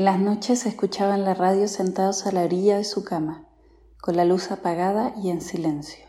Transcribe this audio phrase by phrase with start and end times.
[0.00, 3.46] En las noches escuchaban la radio sentados a la orilla de su cama,
[4.00, 6.06] con la luz apagada y en silencio.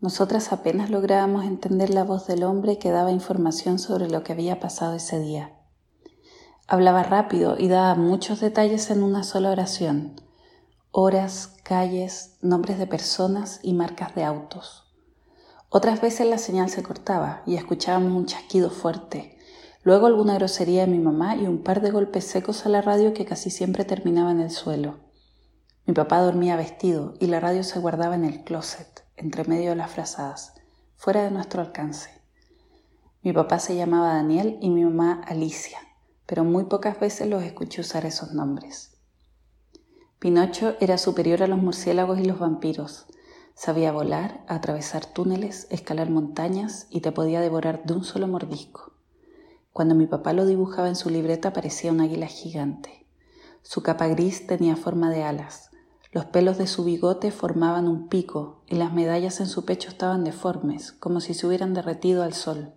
[0.00, 4.60] Nosotras apenas lográbamos entender la voz del hombre que daba información sobre lo que había
[4.60, 5.60] pasado ese día.
[6.66, 10.18] Hablaba rápido y daba muchos detalles en una sola oración.
[10.90, 14.90] Horas, calles, nombres de personas y marcas de autos.
[15.68, 19.35] Otras veces la señal se cortaba y escuchábamos un chasquido fuerte,
[19.86, 23.14] luego alguna grosería de mi mamá y un par de golpes secos a la radio
[23.14, 24.96] que casi siempre terminaba en el suelo.
[25.86, 29.76] Mi papá dormía vestido y la radio se guardaba en el closet, entre medio de
[29.76, 30.54] las frazadas,
[30.96, 32.10] fuera de nuestro alcance.
[33.22, 35.78] Mi papá se llamaba Daniel y mi mamá Alicia,
[36.26, 38.98] pero muy pocas veces los escuché usar esos nombres.
[40.18, 43.06] Pinocho era superior a los murciélagos y los vampiros.
[43.54, 48.95] Sabía volar, atravesar túneles, escalar montañas y te podía devorar de un solo mordisco.
[49.76, 53.06] Cuando mi papá lo dibujaba en su libreta parecía un águila gigante.
[53.60, 55.68] Su capa gris tenía forma de alas,
[56.12, 60.24] los pelos de su bigote formaban un pico y las medallas en su pecho estaban
[60.24, 62.72] deformes, como si se hubieran derretido al sol.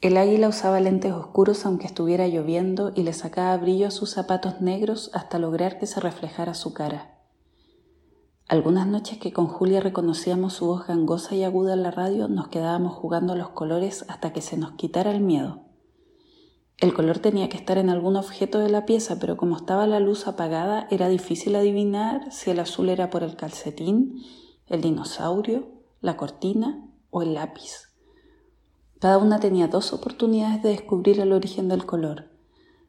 [0.00, 4.60] El águila usaba lentes oscuros aunque estuviera lloviendo y le sacaba brillo a sus zapatos
[4.60, 7.18] negros hasta lograr que se reflejara su cara.
[8.46, 12.46] Algunas noches que con Julia reconocíamos su voz gangosa y aguda en la radio, nos
[12.46, 15.71] quedábamos jugando los colores hasta que se nos quitara el miedo.
[16.82, 20.00] El color tenía que estar en algún objeto de la pieza, pero como estaba la
[20.00, 24.20] luz apagada, era difícil adivinar si el azul era por el calcetín,
[24.66, 27.92] el dinosaurio, la cortina o el lápiz.
[28.98, 32.32] Cada una tenía dos oportunidades de descubrir el origen del color.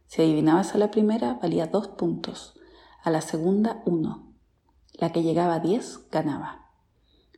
[0.07, 2.55] Si adivinabas a la primera, valía dos puntos,
[3.03, 4.33] a la segunda uno.
[4.93, 6.71] La que llegaba a diez ganaba.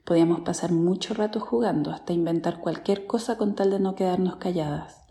[0.06, 5.05] Podíamos pasar mucho rato jugando hasta inventar cualquier cosa con tal de no quedarnos calladas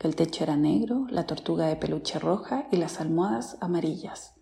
[0.00, 4.32] que el techo era negro, la tortuga de peluche roja y las almohadas amarillas.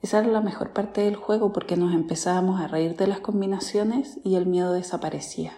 [0.00, 4.20] Esa era la mejor parte del juego porque nos empezábamos a reír de las combinaciones
[4.22, 5.54] y el miedo desaparecía.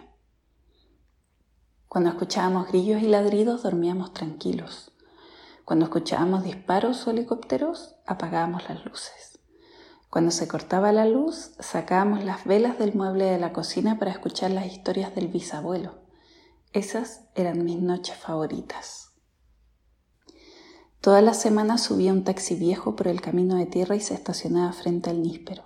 [1.87, 4.91] Cuando escuchábamos grillos y ladridos dormíamos tranquilos.
[5.63, 9.39] Cuando escuchábamos disparos o helicópteros apagábamos las luces.
[10.09, 14.49] Cuando se cortaba la luz sacábamos las velas del mueble de la cocina para escuchar
[14.49, 15.99] las historias del bisabuelo.
[16.73, 19.14] Esas eran mis noches favoritas.
[21.05, 24.73] Toda la semana subía un taxi viejo por el camino de tierra y se estacionaba
[24.73, 25.61] frente al níspero.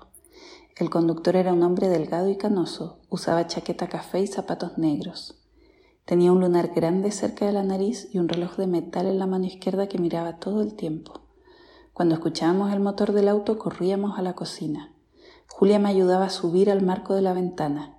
[0.75, 5.41] El conductor era un hombre delgado y canoso, usaba chaqueta café y zapatos negros.
[6.03, 9.27] Tenía un lunar grande cerca de la nariz y un reloj de metal en la
[9.27, 11.21] mano izquierda que miraba todo el tiempo.
[11.93, 14.91] Cuando escuchábamos el motor del auto corríamos a la cocina.
[15.47, 17.97] Julia me ayudaba a subir al marco de la ventana.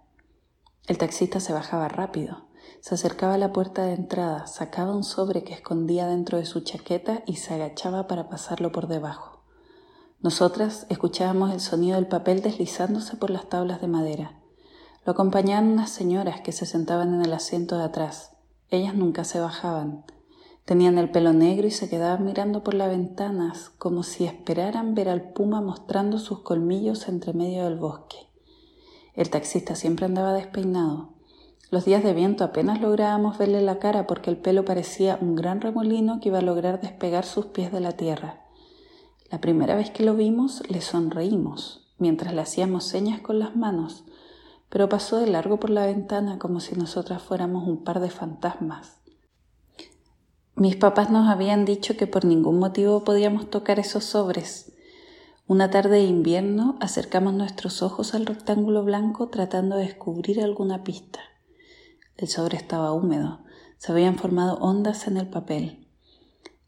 [0.87, 2.50] El taxista se bajaba rápido.
[2.81, 6.61] Se acercaba a la puerta de entrada, sacaba un sobre que escondía dentro de su
[6.61, 9.41] chaqueta y se agachaba para pasarlo por debajo.
[10.23, 14.39] Nosotras escuchábamos el sonido del papel deslizándose por las tablas de madera.
[15.07, 18.33] Lo acompañaban unas señoras que se sentaban en el asiento de atrás.
[18.69, 20.05] Ellas nunca se bajaban.
[20.67, 25.09] Tenían el pelo negro y se quedaban mirando por las ventanas como si esperaran ver
[25.09, 28.29] al puma mostrando sus colmillos entre medio del bosque.
[29.15, 31.15] El taxista siempre andaba despeinado.
[31.71, 35.61] Los días de viento apenas lográbamos verle la cara porque el pelo parecía un gran
[35.61, 38.41] remolino que iba a lograr despegar sus pies de la tierra.
[39.31, 44.05] La primera vez que lo vimos le sonreímos mientras le hacíamos señas con las manos,
[44.69, 48.99] pero pasó de largo por la ventana como si nosotras fuéramos un par de fantasmas.
[50.57, 54.73] Mis papás nos habían dicho que por ningún motivo podíamos tocar esos sobres.
[55.47, 61.21] Una tarde de invierno acercamos nuestros ojos al rectángulo blanco tratando de descubrir alguna pista.
[62.21, 63.41] El sobre estaba húmedo,
[63.79, 65.89] se habían formado ondas en el papel.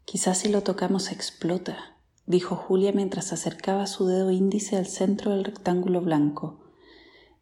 [0.03, 5.43] Quizás si lo tocamos explota, dijo Julia mientras acercaba su dedo índice al centro del
[5.43, 6.63] rectángulo blanco.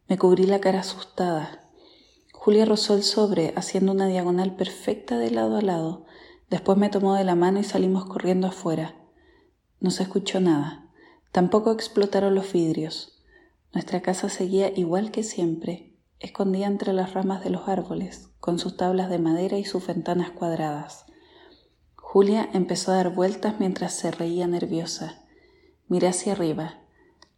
[0.08, 1.70] Me cubrí la cara asustada.
[2.34, 6.04] Julia rozó el sobre, haciendo una diagonal perfecta de lado a lado.
[6.50, 8.94] Después me tomó de la mano y salimos corriendo afuera.
[9.80, 10.86] No se escuchó nada.
[11.30, 13.22] Tampoco explotaron los vidrios.
[13.72, 15.91] Nuestra casa seguía igual que siempre,
[16.22, 20.30] escondía entre las ramas de los árboles, con sus tablas de madera y sus ventanas
[20.30, 21.04] cuadradas.
[21.96, 25.22] Julia empezó a dar vueltas mientras se reía nerviosa.
[25.88, 26.80] Miré hacia arriba.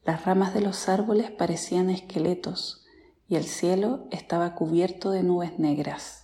[0.04, 2.84] Las ramas de los árboles parecían esqueletos
[3.26, 6.23] y el cielo estaba cubierto de nubes negras.